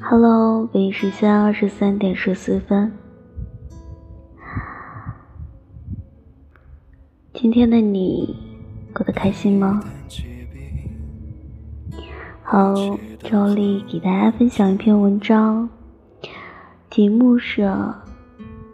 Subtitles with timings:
[0.00, 2.92] Hello，北京时间二十三点十四分。
[7.32, 8.36] 今天的你
[8.92, 9.82] 过得开心吗？
[12.42, 12.74] 好，
[13.20, 15.68] 照例给大家分享一篇文章，
[16.90, 17.62] 题目是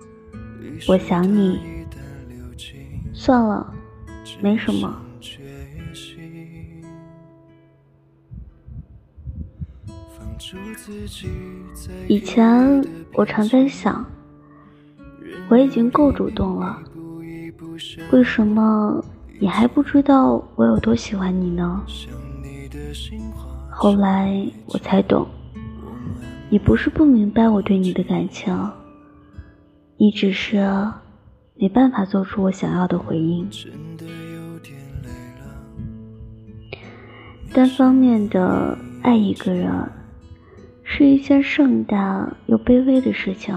[0.88, 1.60] “我想你”。
[3.14, 3.72] 算了，
[4.40, 5.00] 没什么，
[12.06, 12.84] 以前
[13.14, 14.04] 我常在想，
[15.48, 16.78] 我已经够主动了，
[18.12, 19.04] 为什么
[19.38, 21.82] 你还不知道我有多喜欢你呢？
[23.70, 25.26] 后来我才懂，
[26.50, 28.54] 你不是不明白我对你的感情，
[29.96, 30.56] 你只是
[31.56, 33.48] 没办法做出我想要的回应。
[37.52, 39.97] 单方面的爱一个人。
[40.98, 43.56] 是一件盛大又卑微的事情。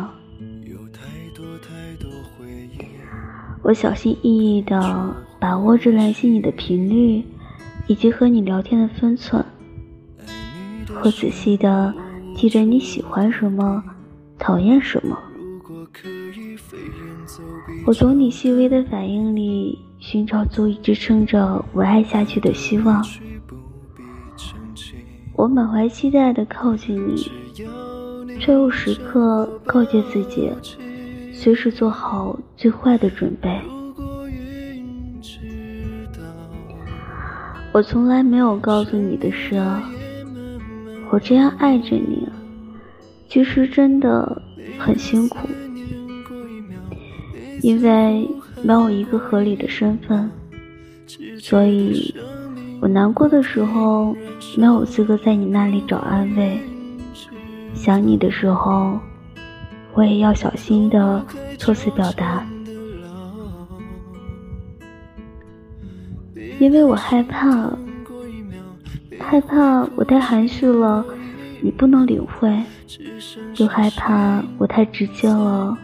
[3.63, 7.23] 我小心翼翼地把握着联系你的频率，
[7.87, 9.43] 以及和你聊天的分寸。
[11.03, 11.91] 我仔细地
[12.35, 13.83] 记着你喜欢什么，
[14.37, 15.17] 讨厌什么。
[17.87, 23.03] 我从你细微的反应里寻找足以支撑着我爱下去的希望。
[25.41, 27.31] 我满怀期待地靠近你，
[28.39, 30.51] 却又时刻告诫自己，
[31.33, 33.49] 随时做好最坏的准备。
[37.71, 39.59] 我从来没有告诉你的是，
[41.09, 42.29] 我这样爱着你，
[43.27, 44.43] 其实真的
[44.77, 45.49] 很辛苦，
[47.63, 48.29] 因为
[48.61, 50.29] 没有一个合理的身份，
[51.39, 52.13] 所以。
[52.81, 54.15] 我难过的时候，
[54.57, 56.57] 没有资格在你那里找安慰；
[57.75, 58.99] 想你的时候，
[59.93, 61.23] 我也要小心的
[61.59, 62.43] 措辞表达，
[66.59, 67.71] 因为我害怕，
[69.19, 71.05] 害怕我太含蓄了，
[71.61, 72.49] 你不能领会；
[73.57, 75.77] 又害怕我太直接了，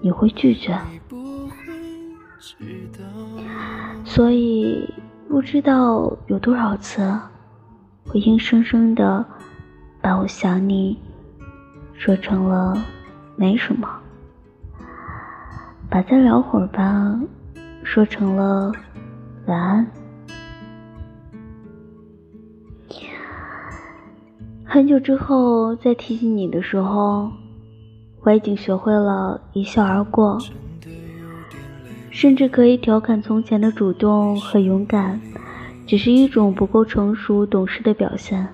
[0.00, 0.78] 你会拒绝。
[4.04, 4.88] 所以。
[5.30, 7.08] 不知道有多少次，
[8.06, 9.24] 我硬生生的
[10.02, 10.98] 把我想你
[11.94, 12.76] 说成了
[13.36, 13.88] 没什么，
[15.88, 17.16] 把再聊会儿吧
[17.84, 18.72] 说成了
[19.46, 19.86] 晚安。
[24.64, 27.30] 很久之后再提起你的时候，
[28.24, 30.36] 我已经学会了一笑而过。
[32.10, 35.20] 甚至可以调侃从前的主动和勇敢，
[35.86, 38.46] 只是一种不够成熟懂事的表现。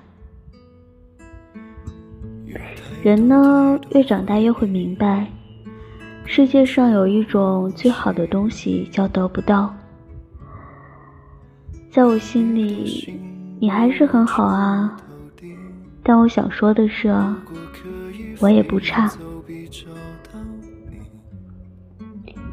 [3.03, 5.27] 人呢，越长大越会明白，
[6.25, 9.73] 世界上有一种最好的东西叫得不到。
[11.89, 13.13] 在我心里，
[13.59, 14.95] 你还是很好啊。
[16.03, 17.13] 但我想说的是，
[18.39, 19.11] 我也不差。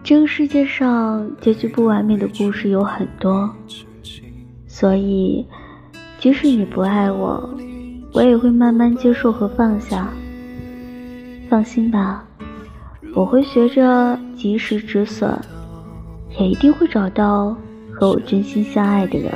[0.04, 3.50] 这个世界上结局不完美的故事有很多，
[4.66, 5.46] 所以
[6.18, 7.48] 即使你不爱我，
[8.12, 10.12] 我也会慢慢接受和放下。
[11.48, 12.22] 放心吧，
[13.14, 15.34] 我会学着及时止损，
[16.38, 17.56] 也一定会找到
[17.90, 19.32] 和我真心相爱的人。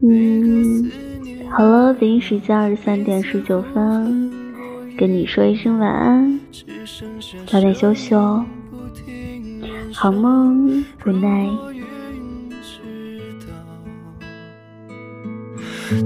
[0.00, 0.90] 嗯，
[1.50, 4.43] 好了，北京时间二十三点十九分。
[4.96, 6.40] 跟你说一声晚安，
[7.46, 8.44] 早点休息哦，
[9.92, 11.58] 好梦，Good night。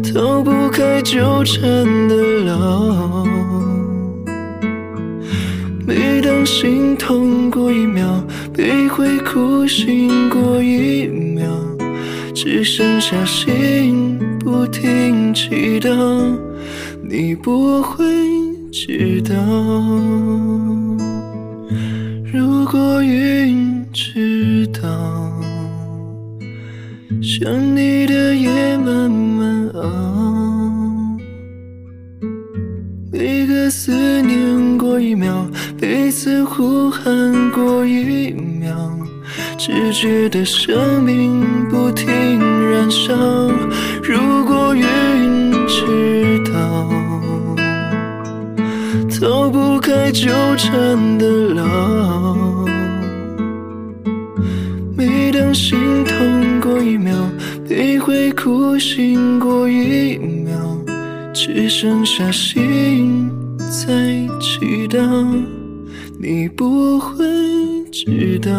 [0.03, 1.63] 逃不开纠缠
[2.09, 2.17] 的
[2.47, 3.27] 牢，
[5.87, 8.25] 每当心痛过一秒，
[8.55, 11.47] 悲会哭醒过一秒，
[12.35, 15.95] 只剩下心不停祈祷，
[17.03, 18.48] 你不会。
[18.71, 19.35] 知道，
[22.33, 24.89] 如果云知道，
[27.23, 31.19] 想你的夜慢慢熬，
[33.11, 35.49] 每个思念过一秒，
[35.81, 38.77] 彼此呼喊过一秒，
[39.57, 42.39] 只觉得生命不停
[42.71, 43.15] 燃烧。
[49.89, 52.67] 逃不开纠缠的牢，
[54.95, 57.15] 每当心痛过一秒，
[57.67, 60.59] 谁会苦醒过一秒，
[61.33, 65.01] 只剩下心在祈祷，
[66.19, 67.25] 你不会
[67.91, 68.53] 知道。